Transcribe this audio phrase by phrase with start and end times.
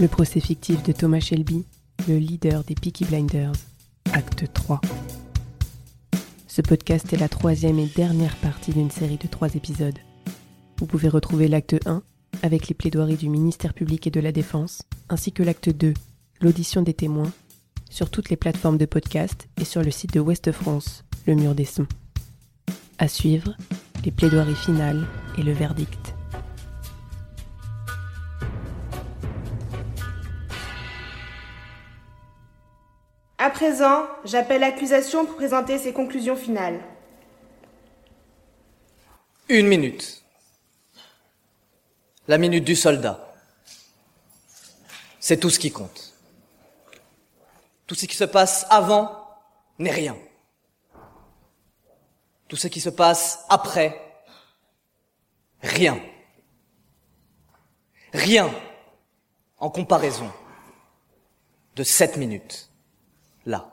[0.00, 1.64] Le procès fictif de Thomas Shelby,
[2.08, 3.52] le leader des Peaky Blinders,
[4.12, 4.80] acte 3.
[6.48, 9.98] Ce podcast est la troisième et dernière partie d'une série de trois épisodes.
[10.78, 12.02] Vous pouvez retrouver l'acte 1
[12.42, 15.94] avec les plaidoiries du ministère public et de la Défense, ainsi que l'acte 2,
[16.40, 17.32] l'audition des témoins,
[17.88, 21.54] sur toutes les plateformes de podcast et sur le site de Ouest France, le mur
[21.54, 21.86] des sons.
[22.98, 23.54] À suivre,
[24.04, 25.06] les plaidoiries finales
[25.38, 26.14] et le verdict.
[33.52, 36.80] Présent, j'appelle l'accusation pour présenter ses conclusions finales.
[39.48, 40.24] Une minute.
[42.26, 43.32] La minute du soldat.
[45.20, 46.14] C'est tout ce qui compte.
[47.86, 49.28] Tout ce qui se passe avant
[49.78, 50.16] n'est rien.
[52.48, 54.00] Tout ce qui se passe après,
[55.62, 56.00] rien.
[58.12, 58.52] Rien
[59.58, 60.30] en comparaison
[61.76, 62.71] de cette minute
[63.46, 63.72] là.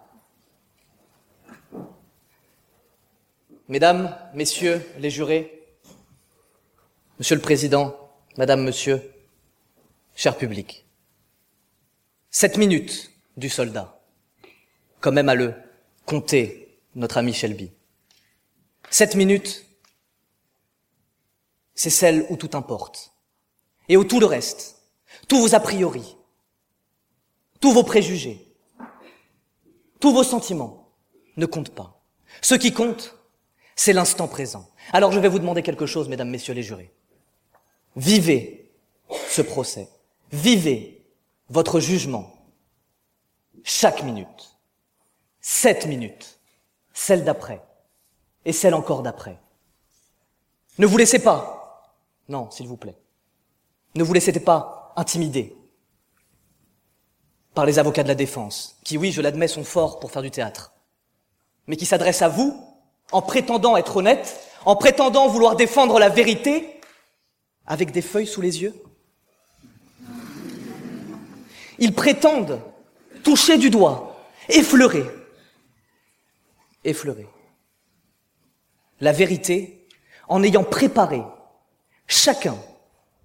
[3.68, 5.56] Mesdames, Messieurs les jurés,
[7.20, 7.96] Monsieur le Président,
[8.38, 9.02] Madame, Monsieur,
[10.16, 10.86] cher public,
[12.32, 14.02] cette minute du soldat,
[15.02, 15.54] quand même à le
[16.06, 17.72] compter notre ami Shelby.
[18.90, 19.66] Cette minute,
[21.76, 23.14] c'est celle où tout importe.
[23.88, 24.82] Et où tout le reste,
[25.28, 26.18] tous vos a priori,
[27.60, 28.49] tous vos préjugés,
[30.00, 30.90] tous vos sentiments
[31.38, 32.02] ne comptent pas.
[32.42, 33.16] Ce qui compte,
[33.76, 34.70] c'est l'instant présent.
[34.94, 36.94] Alors je vais vous demander quelque chose, mesdames, messieurs les jurés.
[37.96, 38.72] Vivez
[39.30, 39.90] ce procès.
[40.32, 41.06] Vivez
[41.50, 42.34] votre jugement.
[43.64, 44.58] Chaque minute.
[45.42, 46.40] Sept minutes.
[46.94, 47.62] Celle d'après.
[48.46, 49.40] Et celle encore d'après.
[50.78, 51.94] Ne vous laissez pas.
[52.30, 52.98] Non, s'il vous plaît.
[53.96, 55.56] Ne vous laissez pas intimider
[57.60, 60.32] par les avocats de la défense, qui, oui, je l'admets, sont forts pour faire du
[60.32, 60.72] théâtre,
[61.68, 62.66] mais qui s'adressent à vous
[63.12, 66.80] en prétendant être honnêtes, en prétendant vouloir défendre la vérité,
[67.68, 68.74] avec des feuilles sous les yeux.
[71.80, 72.62] Ils prétendent
[73.26, 74.16] toucher du doigt,
[74.48, 75.04] effleurer,
[76.86, 77.28] effleurer
[79.02, 79.86] la vérité
[80.30, 81.22] en ayant préparé
[82.08, 82.56] chacun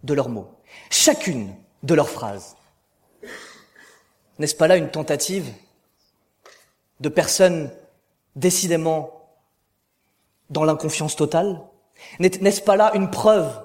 [0.03, 0.51] de leurs mots,
[0.91, 2.57] chacune de leurs phrases.
[4.39, 5.53] N'est-ce pas là une tentative
[7.01, 7.71] de personnes
[8.37, 9.29] décidément
[10.51, 11.61] dans l'inconfiance totale?
[12.19, 13.65] N'est-ce pas là une preuve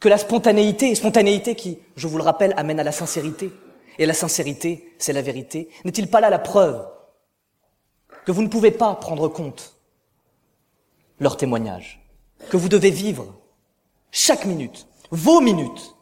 [0.00, 3.52] que la spontanéité, spontanéité qui, je vous le rappelle, amène à la sincérité,
[3.98, 6.86] et la sincérité, c'est la vérité, n'est-il pas là la preuve
[8.24, 9.76] que vous ne pouvez pas prendre compte
[11.18, 12.02] leur témoignage,
[12.48, 13.34] que vous devez vivre
[14.10, 15.94] chaque minute, vos minutes,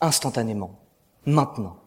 [0.00, 0.80] instantanément,
[1.26, 1.79] maintenant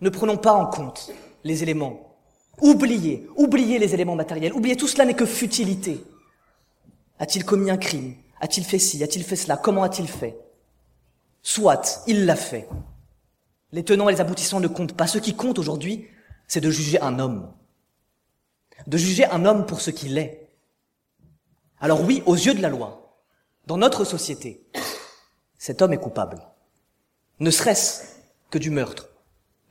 [0.00, 1.10] ne prenons pas en compte
[1.44, 2.16] les éléments.
[2.60, 6.04] Oubliez, oubliez les éléments matériels, oubliez tout cela n'est que futilité.
[7.18, 8.14] A-t-il commis un crime?
[8.40, 9.02] A-t-il fait ci?
[9.02, 9.56] A-t-il fait cela?
[9.56, 10.38] Comment a-t-il fait?
[11.42, 12.68] Soit, il l'a fait.
[13.72, 15.06] Les tenants et les aboutissants ne comptent pas.
[15.06, 16.08] Ce qui compte aujourd'hui,
[16.48, 17.52] c'est de juger un homme.
[18.86, 20.48] De juger un homme pour ce qu'il est.
[21.78, 23.20] Alors oui, aux yeux de la loi,
[23.66, 24.66] dans notre société,
[25.58, 26.42] cet homme est coupable.
[27.38, 28.04] Ne serait-ce
[28.50, 29.09] que du meurtre,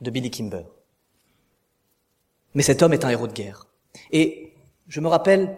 [0.00, 0.64] de Billy Kimber.
[2.54, 3.66] Mais cet homme est un héros de guerre.
[4.10, 4.54] Et
[4.88, 5.56] je me rappelle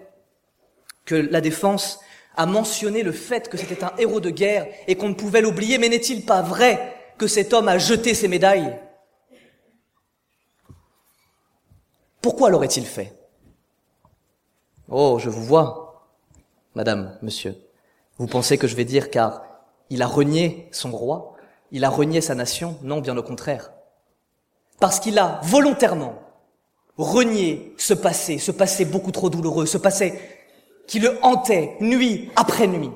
[1.05, 2.01] que la défense
[2.37, 5.79] a mentionné le fait que c'était un héros de guerre et qu'on ne pouvait l'oublier,
[5.79, 8.79] mais n'est-il pas vrai que cet homme a jeté ses médailles?
[12.21, 13.19] Pourquoi l'aurait-il fait?
[14.89, 16.09] Oh, je vous vois,
[16.75, 17.57] madame, monsieur.
[18.19, 19.43] Vous pensez que je vais dire car
[19.91, 21.35] il a renié son roi,
[21.71, 22.79] il a renié sa nation?
[22.83, 23.73] Non, bien au contraire
[24.83, 26.21] parce qu'il a volontairement
[26.97, 30.19] renié ce passé, ce passé beaucoup trop douloureux, ce passé
[30.89, 32.91] qui le hantait nuit après nuit.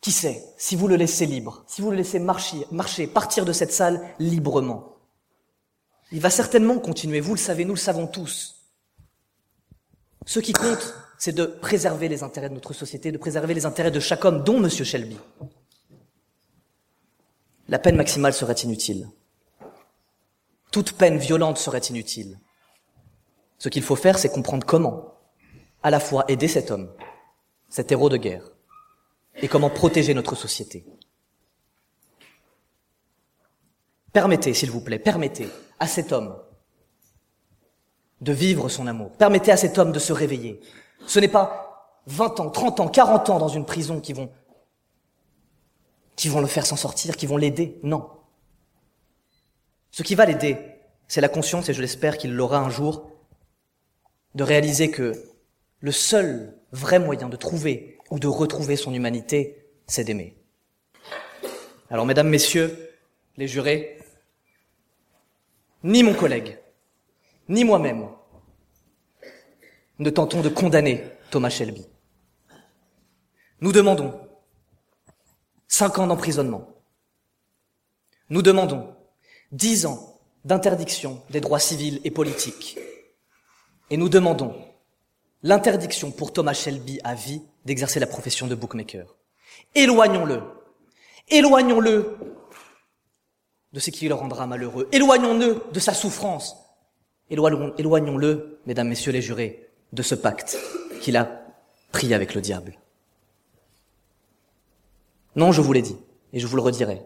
[0.00, 3.52] Qui sait, si vous le laissez libre, si vous le laissez marcher, marcher, partir de
[3.52, 4.94] cette salle librement,
[6.12, 8.68] il va certainement continuer, vous le savez, nous le savons tous.
[10.26, 13.90] Ce qui compte, c'est de préserver les intérêts de notre société, de préserver les intérêts
[13.90, 14.70] de chaque homme, dont M.
[14.70, 15.18] Shelby.
[17.68, 19.08] la peine maximale serait inutile.
[20.76, 22.38] Toute peine violente serait inutile.
[23.56, 25.14] Ce qu'il faut faire, c'est comprendre comment,
[25.82, 26.92] à la fois aider cet homme,
[27.70, 28.50] cet héros de guerre,
[29.36, 30.84] et comment protéger notre société.
[34.12, 35.48] Permettez, s'il vous plaît, permettez
[35.80, 36.36] à cet homme
[38.20, 39.12] de vivre son amour.
[39.12, 40.60] Permettez à cet homme de se réveiller.
[41.06, 44.30] Ce n'est pas 20 ans, 30 ans, 40 ans dans une prison qui vont,
[46.16, 47.80] qui vont le faire s'en sortir, qui vont l'aider.
[47.82, 48.15] Non.
[49.96, 50.58] Ce qui va l'aider,
[51.08, 53.10] c'est la conscience, et je l'espère qu'il l'aura un jour,
[54.34, 55.14] de réaliser que
[55.80, 60.36] le seul vrai moyen de trouver ou de retrouver son humanité, c'est d'aimer.
[61.88, 62.76] Alors, mesdames, messieurs,
[63.38, 63.98] les jurés,
[65.82, 66.58] ni mon collègue,
[67.48, 68.06] ni moi-même
[69.98, 71.86] ne tentons de condamner Thomas Shelby.
[73.62, 74.20] Nous demandons
[75.68, 76.68] cinq ans d'emprisonnement.
[78.28, 78.94] Nous demandons
[79.52, 82.78] dix ans d'interdiction des droits civils et politiques.
[83.90, 84.54] Et nous demandons
[85.42, 89.16] l'interdiction pour Thomas Shelby à vie d'exercer la profession de bookmaker.
[89.74, 90.42] Éloignons-le.
[91.28, 92.16] Éloignons-le
[93.72, 94.88] de ce qui le rendra malheureux.
[94.92, 96.56] Éloignons-le de sa souffrance.
[97.28, 100.56] Éloignons-le, mesdames, messieurs les jurés, de ce pacte
[101.00, 101.42] qu'il a
[101.92, 102.78] pris avec le diable.
[105.34, 105.96] Non, je vous l'ai dit,
[106.32, 107.02] et je vous le redirai.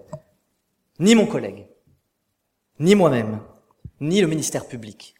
[0.98, 1.66] Ni mon collègue,
[2.80, 3.40] ni moi-même,
[4.00, 5.14] ni le ministère public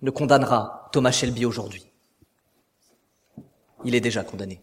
[0.00, 1.84] ne condamnera Thomas Shelby aujourd'hui.
[3.84, 4.58] Il est déjà condamné.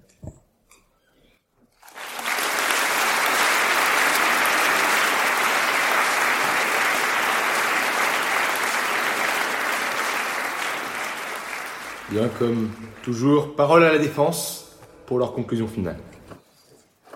[12.09, 12.71] Bien, comme
[13.03, 15.97] toujours, parole à la défense pour leur conclusion finale.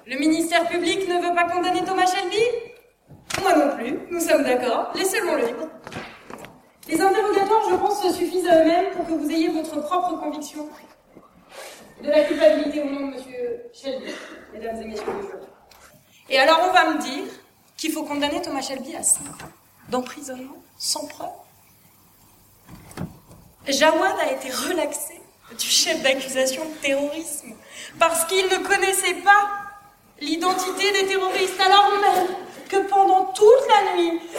[0.05, 2.68] Le ministère public ne veut pas condamner Thomas Shelby?
[3.41, 4.91] Moi non plus, nous sommes d'accord.
[4.95, 5.67] Laissez-le libre.
[6.87, 10.67] Les interrogatoires, je pense, suffisent à eux-mêmes pour que vous ayez votre propre conviction
[12.01, 14.11] de la culpabilité au nom de Monsieur Shelby,
[14.53, 15.47] mesdames et messieurs les juges.
[16.29, 17.25] Et alors on va me dire
[17.77, 19.49] qu'il faut condamner Thomas Shelby à 5 ans
[19.89, 21.29] d'emprisonnement sans preuve
[23.67, 25.19] Jawad a été relaxé
[25.57, 27.53] du chef d'accusation de terrorisme
[27.97, 29.49] parce qu'il ne connaissait pas
[30.21, 32.48] l'identité des terroristes alors toute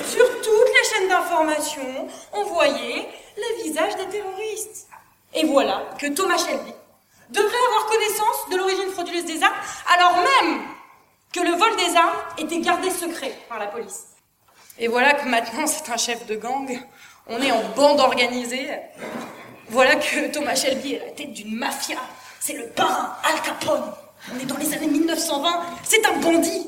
[0.04, 4.88] sur toutes les chaînes d'information, on voyait le visage des terroristes.
[5.34, 6.72] Et voilà que Thomas Shelby
[7.30, 9.54] devrait avoir connaissance de l'origine frauduleuse des armes
[9.94, 10.62] alors même
[11.32, 14.06] que le vol des armes était gardé secret par la police.
[14.78, 16.68] Et voilà que maintenant c'est un chef de gang
[17.32, 18.68] on est en bande organisée.
[19.68, 21.98] Voilà que Thomas Shelby est à la tête d'une mafia.
[22.40, 23.92] C'est le parrain Al Capone.
[24.34, 25.60] On est dans les années 1920.
[25.84, 26.66] C'est un bandit.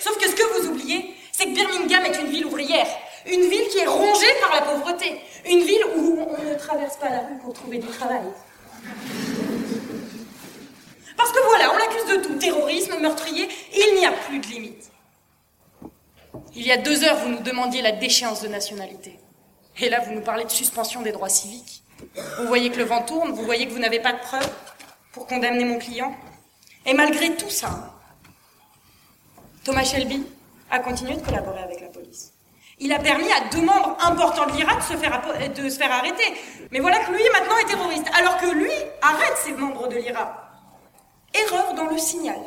[0.00, 2.86] Sauf que ce que vous oubliez, c'est que Birmingham est une ville ouvrière.
[3.26, 5.20] Une ville qui est rongée par la pauvreté.
[5.46, 8.22] Une ville où on ne traverse pas la rue pour trouver du travail.
[11.16, 12.38] Parce que voilà, on l'accuse de tout.
[12.38, 14.90] Terrorisme, meurtrier, il n'y a plus de limite.
[16.54, 19.18] Il y a deux heures, vous nous demandiez la déchéance de nationalité.
[19.78, 21.82] Et là, vous nous parlez de suspension des droits civiques.
[22.38, 24.50] Vous voyez que le vent tourne, vous voyez que vous n'avez pas de preuves
[25.12, 26.16] pour condamner mon client.
[26.86, 27.92] Et malgré tout ça,
[29.64, 30.24] Thomas Shelby
[30.70, 32.32] a continué de collaborer avec la police.
[32.78, 35.22] Il a permis à deux membres importants de l'Irak de, se faire,
[35.54, 36.34] se faire arrêter.
[36.70, 38.06] Mais voilà que lui, maintenant, est terroriste.
[38.18, 38.70] Alors que lui
[39.00, 40.28] arrête ses membres de l'Irak.
[41.32, 42.38] Erreur dans le signal.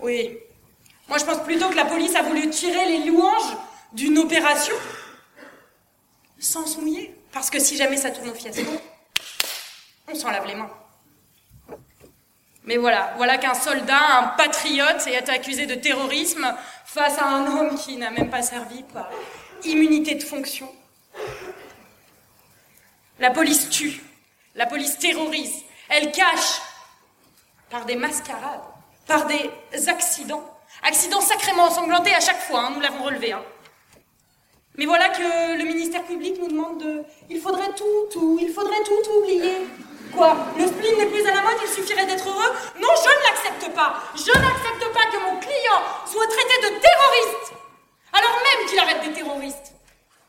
[0.00, 0.38] Oui.
[1.08, 3.56] Moi, je pense plutôt que la police a voulu tirer les louanges
[3.92, 4.74] d'une opération
[6.38, 7.14] sans se mouiller.
[7.32, 8.70] Parce que si jamais ça tourne au fiasco,
[10.08, 10.70] on s'en lave les mains.
[12.64, 16.54] Mais voilà, voilà qu'un soldat, un patriote, est accusé de terrorisme
[16.86, 19.10] face à un homme qui n'a même pas servi par
[19.64, 20.70] immunité de fonction.
[23.20, 24.02] La police tue,
[24.54, 26.60] la police terrorise, elle cache
[27.70, 28.62] par des mascarades,
[29.06, 29.50] par des
[29.88, 30.44] accidents,
[30.82, 33.32] accidents sacrément ensanglantés à chaque fois, hein, nous l'avons relevé.
[33.32, 33.42] Hein.
[34.76, 37.02] Mais voilà que le ministère public nous demande de...
[37.30, 39.58] Il faudrait tout, tout, il faudrait tout oublier.
[40.14, 42.52] Quoi Le spleen n'est plus à la mode, il suffirait d'être heureux?
[42.80, 43.94] Non, je ne l'accepte pas.
[44.14, 47.52] Je n'accepte pas que mon client soit traité de terroriste.
[48.12, 49.72] Alors même qu'il arrête des terroristes.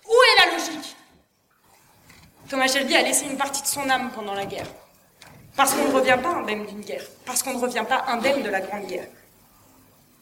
[0.06, 0.96] Où est la logique?
[2.50, 4.68] Thomas Shelby a laissé une partie de son âme pendant la guerre.
[5.56, 7.06] Parce qu'on ne revient pas indemne d'une guerre.
[7.26, 9.08] Parce qu'on ne revient pas indemne de la Grande Guerre.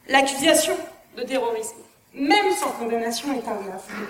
[0.08, 0.78] L'accusation
[1.18, 4.08] de terrorisme même sans condamnation, est un affront.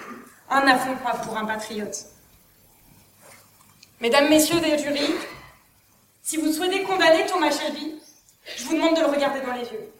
[0.50, 2.06] Un affront pour un patriote.
[4.02, 5.16] Mesdames, Messieurs des jurys,
[6.24, 8.00] si vous souhaitez condamner Thomas Shelby,
[8.56, 9.94] je vous demande de le regarder dans les yeux.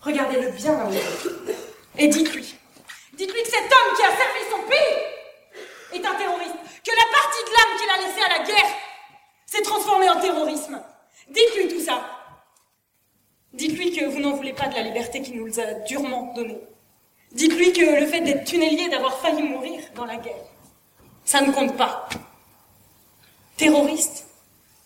[0.00, 1.44] Regardez-le bien dans les yeux.
[1.98, 2.54] Et dites-lui,
[3.12, 7.44] dites-lui que cet homme qui a servi son pays est un terroriste, que la partie
[7.44, 8.76] de l'âme qu'il a laissée à la guerre
[9.44, 10.82] s'est transformée en terrorisme.
[11.28, 12.02] Dites-lui tout ça.
[13.52, 16.60] Dites-lui que vous n'en voulez pas de la liberté qu'il nous a durement donnée.
[17.32, 20.44] Dites-lui que le fait d'être tunnelier, d'avoir failli mourir dans la guerre,
[21.24, 22.08] ça ne compte pas.
[23.56, 24.25] Terroriste.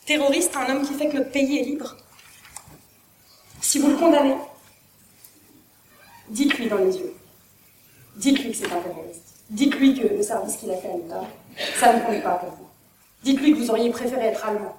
[0.06, 1.96] Terroriste, un homme qui fait que notre pays est libre.
[3.60, 4.36] Si vous le condamnez,
[6.28, 7.14] dites-lui dans les yeux.
[8.16, 9.22] Dites-lui que c'est un terroriste.
[9.50, 11.24] Dites-lui que le service qu'il a fait à l'État,
[11.78, 12.68] ça ne compte pas pour vous.
[13.22, 14.76] Dites-lui que vous auriez préféré être allemand,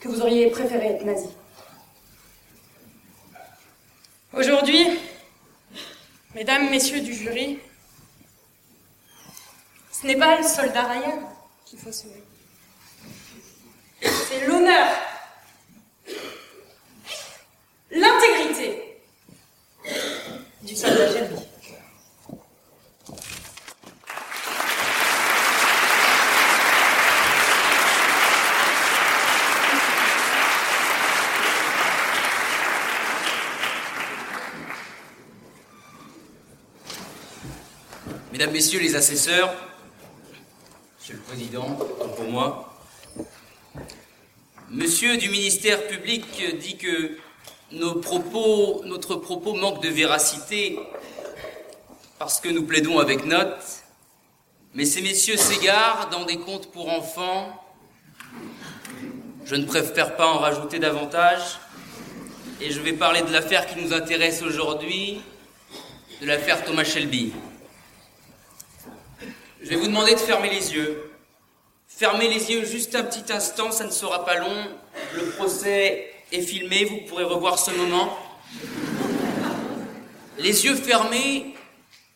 [0.00, 1.28] que vous auriez préféré être nazi.
[4.32, 4.86] Aujourd'hui,
[6.34, 7.58] mesdames, messieurs du jury,
[9.92, 11.20] ce n'est pas le soldat Ryan
[11.64, 12.22] qu'il faut sauver.
[14.42, 14.86] L'honneur,
[17.90, 18.98] l'intégrité
[20.62, 21.36] du soldat Gerby.
[38.32, 39.54] Mesdames, Messieurs les assesseurs,
[40.98, 41.76] Monsieur le Président,
[42.16, 42.73] pour moi,
[44.76, 46.24] Monsieur du ministère public
[46.58, 47.16] dit que
[47.70, 48.18] notre
[49.14, 50.76] propos manque de véracité
[52.18, 53.62] parce que nous plaidons avec note,
[54.74, 57.64] mais ces messieurs s'égarent dans des contes pour enfants.
[59.44, 61.60] Je ne préfère pas en rajouter davantage
[62.60, 65.20] et je vais parler de l'affaire qui nous intéresse aujourd'hui,
[66.20, 67.32] de l'affaire Thomas Shelby.
[69.62, 71.13] Je vais vous demander de fermer les yeux.
[71.96, 74.66] Fermez les yeux juste un petit instant, ça ne sera pas long.
[75.14, 78.18] Le procès est filmé, vous pourrez revoir ce moment.
[80.38, 81.54] Les yeux fermés,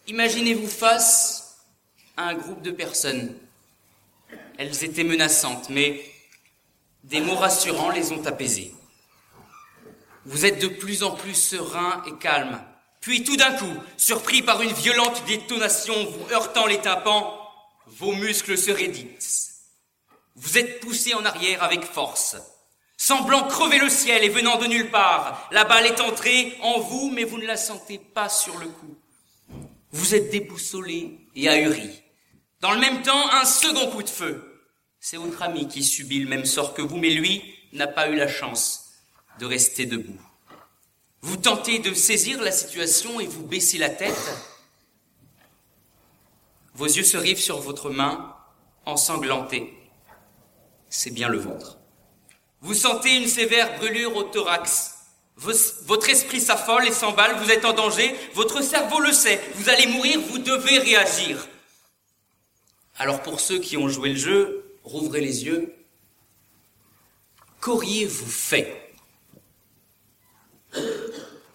[0.09, 1.61] imaginez-vous face
[2.17, 3.37] à un groupe de personnes.
[4.59, 6.03] Elles étaient menaçantes, mais
[7.05, 8.75] des mots rassurants les ont apaisées.
[10.25, 12.61] Vous êtes de plus en plus serein et calme.
[13.01, 17.39] Puis tout d'un coup, surpris par une violente détonation vous heurtant les tympans,
[17.87, 19.48] vos muscles se raidissent.
[20.41, 22.37] Vous êtes poussé en arrière avec force,
[22.97, 25.49] semblant crever le ciel et venant de nulle part.
[25.51, 28.97] La balle est entrée en vous, mais vous ne la sentez pas sur le coup.
[29.91, 32.03] Vous êtes déboussolé et ahuri.
[32.61, 34.65] Dans le même temps, un second coup de feu.
[35.01, 37.43] C'est votre ami qui subit le même sort que vous, mais lui
[37.73, 38.91] n'a pas eu la chance
[39.41, 40.21] de rester debout.
[41.23, 44.37] Vous tentez de saisir la situation et vous baissez la tête.
[46.75, 48.37] Vos yeux se rivent sur votre main,
[48.87, 49.78] ensanglantée.
[50.89, 51.79] C'est bien le vôtre.
[52.61, 54.95] Vous sentez une sévère brûlure au thorax.
[55.37, 59.87] Votre esprit s'affole et s'emballe, vous êtes en danger, votre cerveau le sait, vous allez
[59.87, 61.47] mourir, vous devez réagir.
[62.97, 65.73] Alors pour ceux qui ont joué le jeu, rouvrez les yeux.
[67.61, 68.93] Qu'auriez-vous fait?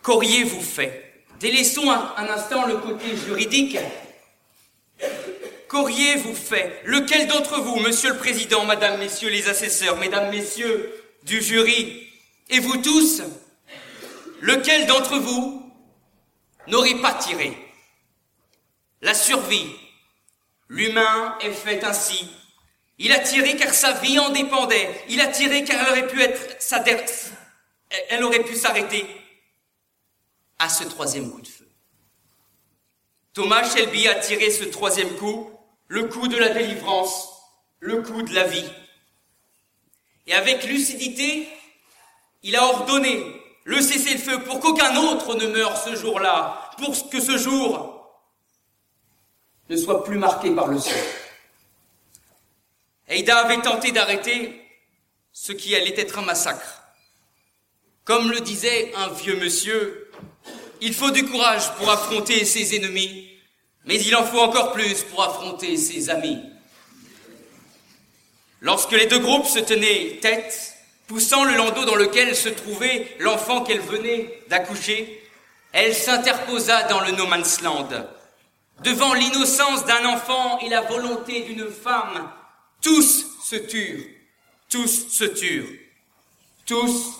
[0.01, 1.25] Qu'auriez-vous fait?
[1.41, 3.77] Délaissons un, un, instant le côté juridique.
[5.73, 6.81] Qu'auriez-vous fait?
[6.85, 12.07] Lequel d'entre vous, Monsieur le Président, Madame, Messieurs les assesseurs, Mesdames, Messieurs du jury,
[12.51, 13.23] et vous tous,
[14.39, 15.73] lequel d'entre vous
[16.67, 17.57] n'aurait pas tiré?
[19.01, 19.65] La survie.
[20.69, 22.29] L'humain est fait ainsi.
[22.99, 24.91] Il a tiré car sa vie en dépendait.
[25.09, 26.83] Il a tiré car elle aurait pu être sa.
[28.09, 29.07] Elle aurait pu s'arrêter
[30.59, 31.67] à ce troisième coup de feu.
[33.33, 35.49] Thomas Shelby a tiré ce troisième coup,
[35.87, 37.29] le coup de la délivrance,
[37.79, 38.69] le coup de la vie.
[40.27, 41.47] Et avec lucidité,
[42.43, 47.37] il a ordonné le cessez-le-feu pour qu'aucun autre ne meure ce jour-là, pour que ce
[47.37, 48.19] jour
[49.69, 50.91] ne soit plus marqué par le sang.
[53.07, 54.61] Aida avait tenté d'arrêter
[55.31, 56.81] ce qui allait être un massacre.
[58.03, 60.11] Comme le disait un vieux monsieur,
[60.81, 63.32] il faut du courage pour affronter ses ennemis,
[63.85, 66.39] mais il en faut encore plus pour affronter ses amis.
[68.61, 70.73] Lorsque les deux groupes se tenaient tête,
[71.07, 75.21] poussant le landau dans lequel se trouvait l'enfant qu'elle venait d'accoucher,
[75.73, 77.89] elle s'interposa dans le no man's land.
[78.83, 82.31] Devant l'innocence d'un enfant et la volonté d'une femme,
[82.81, 84.05] tous se turent,
[84.69, 85.69] tous se turent,
[86.65, 87.19] tous,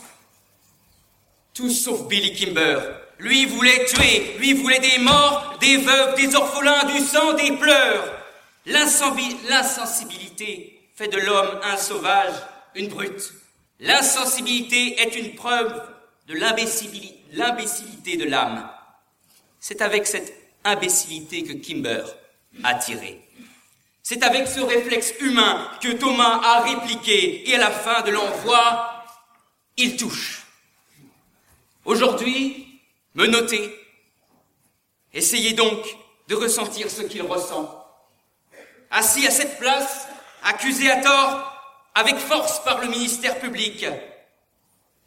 [1.54, 3.03] tous sauf Billy Kimber.
[3.20, 8.20] Lui voulait tuer, lui voulait des morts, des veuves, des orphelins, du sang, des pleurs.
[8.66, 12.34] L'insensibilité fait de l'homme un sauvage,
[12.76, 13.34] une brute.
[13.80, 15.82] L'insensibilité est une preuve
[16.28, 18.70] de l'imbécilité de l'âme.
[19.60, 22.04] C'est avec cette imbécilité que Kimber
[22.64, 23.20] a tirée.
[24.02, 29.06] C'est avec ce réflexe humain que Thomas a répliqué et à la fin de l'envoi,
[29.78, 30.44] il touche.
[31.86, 32.63] Aujourd'hui,
[33.16, 33.74] me notez.
[35.14, 35.86] Essayez donc
[36.28, 37.80] de ressentir ce qu'il ressent.
[38.90, 40.08] Assis à cette place,
[40.44, 41.54] accusé à tort,
[41.96, 43.86] avec force par le ministère public,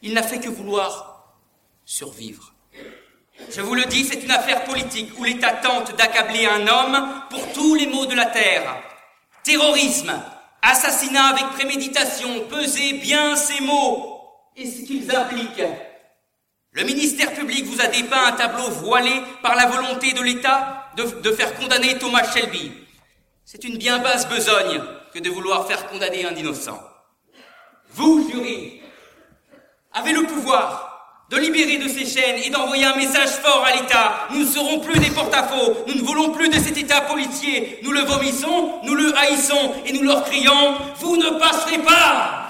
[0.03, 1.35] il n'a fait que vouloir
[1.85, 2.53] survivre.
[3.51, 7.53] Je vous le dis, c'est une affaire politique où l'État tente d'accabler un homme pour
[7.53, 8.77] tous les maux de la terre.
[9.43, 10.13] Terrorisme,
[10.63, 14.21] assassinat avec préméditation, pesez bien ces mots
[14.57, 15.63] et ce qu'ils impliquent.
[16.77, 19.11] Le ministère public vous a dépeint un tableau voilé
[19.43, 22.71] par la volonté de l'État de, faire condamner Thomas Shelby.
[23.47, 24.83] C'est une bien basse besogne
[25.15, 26.79] que de vouloir faire condamner un innocent.
[27.95, 28.83] Vous, jury,
[29.95, 34.29] avez le pouvoir de libérer de ces chaînes et d'envoyer un message fort à l'État.
[34.33, 35.79] Nous ne serons plus des porte-à-faux.
[35.89, 37.81] Nous ne voulons plus de cet État policier.
[37.85, 42.46] Nous le vomissons, nous le haïssons et nous leur crions Vous ne passerez pas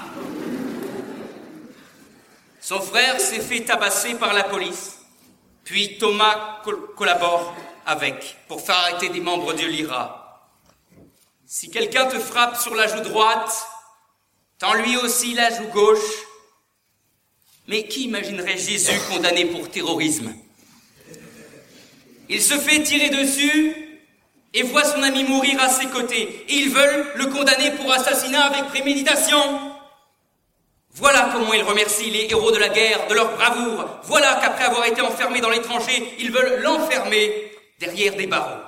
[2.67, 4.97] Son frère s'est fait tabasser par la police.
[5.63, 7.55] Puis Thomas col collabore
[7.87, 10.51] avec pour faire arrêter des membres de l'IRA.
[11.47, 13.57] Si quelqu'un te frappe sur la joue droite,
[14.59, 16.27] tends lui aussi la joue gauche
[17.69, 20.35] mais qui imaginerait Jésus condamné pour terrorisme?
[22.29, 23.77] Il se fait tirer dessus
[24.53, 26.45] et voit son ami mourir à ses côtés.
[26.49, 29.76] Et ils veulent le condamner pour assassinat avec préméditation.
[30.97, 34.01] Voilà comment ils remercient les héros de la guerre de leur bravoure.
[34.05, 38.63] Voilà qu'après avoir été enfermé dans l'étranger, ils veulent l'enfermer derrière des barreaux.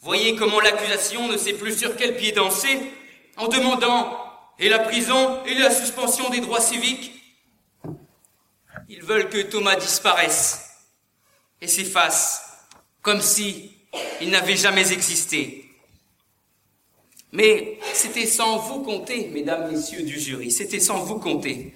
[0.00, 2.92] Voyez comment l'accusation ne sait plus sur quel pied danser
[3.36, 4.18] en demandant
[4.58, 7.12] et la prison et la suspension des droits civiques
[8.88, 10.70] ils veulent que Thomas disparaisse
[11.60, 12.66] et s'efface,
[13.02, 13.72] comme si
[14.20, 15.67] il n'avait jamais existé.
[17.32, 21.74] Mais c'était sans vous compter, mesdames, messieurs du jury, c'était sans vous compter.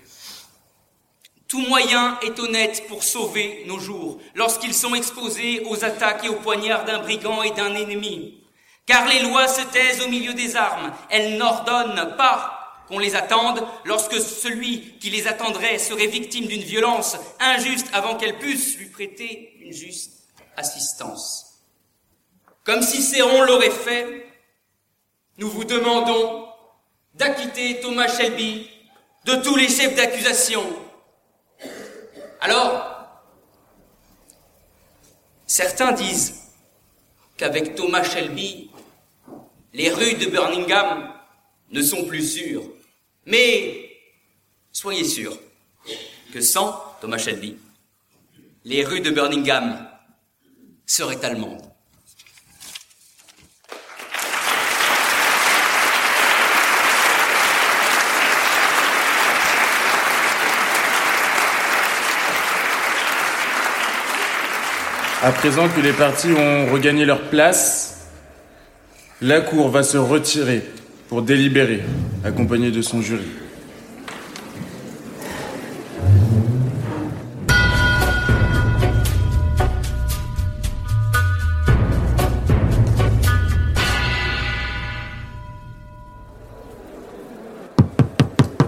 [1.47, 6.41] Tout moyen est honnête pour sauver nos jours lorsqu'ils sont exposés aux attaques et aux
[6.41, 8.43] poignards d'un brigand et d'un ennemi.
[8.87, 13.63] Car les lois se taisent au milieu des armes, elles n'ordonnent pas qu'on les attende
[13.85, 19.53] lorsque celui qui les attendrait serait victime d'une violence injuste avant qu'elle puisse lui prêter
[19.61, 20.25] une juste
[20.57, 21.61] assistance.
[22.65, 24.32] Comme si Céron l'aurait fait,
[25.39, 26.49] nous vous demandons
[27.15, 28.69] d'acquitter Thomas Shelby
[29.25, 30.63] de tous les chefs d'accusation.
[32.41, 33.23] Alors,
[35.47, 36.51] certains disent
[37.37, 38.71] qu'avec Thomas Shelby,
[39.73, 41.13] les rues de Birmingham
[41.71, 42.65] ne sont plus sûres.
[43.27, 43.91] Mais
[44.71, 45.39] soyez sûr
[46.33, 47.57] que sans Thomas Shelby,
[48.65, 49.89] les rues de Birmingham
[50.87, 51.72] seraient allemandes.
[65.25, 68.09] À présent que les partis ont regagné leur place,
[69.21, 70.65] la Cour va se retirer
[71.09, 71.85] pour délibérer,
[72.25, 73.23] accompagné de son jury.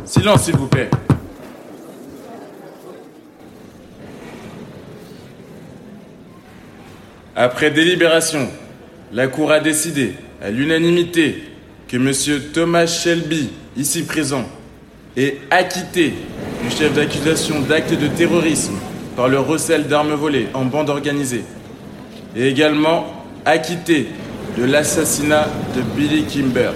[0.04, 0.88] Silence, s'il vous plaît.
[7.36, 8.48] Après délibération,
[9.12, 11.42] la Cour a décidé, à l'unanimité,
[11.88, 12.12] que M.
[12.52, 14.44] Thomas Shelby, ici présent,
[15.16, 16.14] est acquitté
[16.62, 18.76] du chef d'accusation d'actes de terrorisme
[19.16, 21.42] par le recel d'armes volées en bande organisée,
[22.36, 24.06] et également acquitté
[24.56, 26.70] de l'assassinat de Billy Kimber.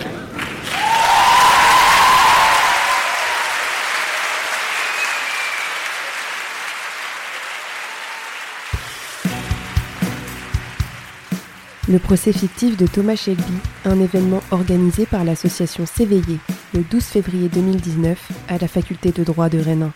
[11.91, 13.43] Le procès fictif de Thomas Shelby,
[13.87, 16.39] un événement organisé par l'association S'éveiller
[16.75, 19.91] le 12 février 2019 à la faculté de droit de Rennes.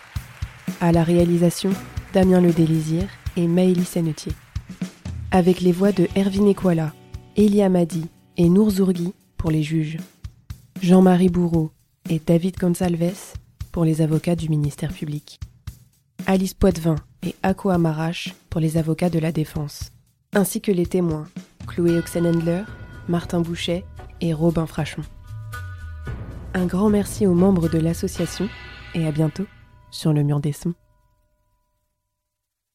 [0.81, 1.69] À la réalisation,
[2.11, 3.03] Damien Le Délésir
[3.37, 4.31] et Maëlys Sennetier.
[5.29, 6.93] Avec les voix de Erwin Ekwala,
[7.37, 9.97] Elia Madi et Nour Zourgui pour les juges.
[10.81, 11.69] Jean-Marie Bourreau
[12.09, 13.35] et David Gonsalves
[13.71, 15.39] pour les avocats du ministère public.
[16.25, 19.91] Alice Poitvin et Ako Amarache pour les avocats de la défense.
[20.33, 21.27] Ainsi que les témoins
[21.67, 22.63] Chloé Oxenhendler,
[23.07, 23.85] Martin Bouchet
[24.21, 25.01] et Robin Frachon.
[26.53, 28.47] Un grand merci aux membres de l'association
[28.93, 29.45] et à bientôt
[29.91, 30.73] sur le mur des sons.